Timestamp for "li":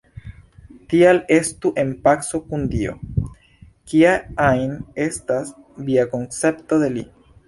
6.95-7.05